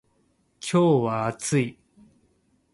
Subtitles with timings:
[0.59, 1.77] 今日は暑い